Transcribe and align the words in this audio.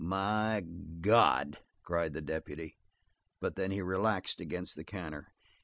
"My 0.03 0.65
God!" 1.01 1.59
cried 1.83 2.13
the 2.13 2.23
deputy. 2.23 2.79
But 3.39 3.55
then 3.55 3.69
he 3.69 3.83
relaxed 3.83 4.39
against 4.39 4.75
the 4.75 4.83
counter. 4.83 5.31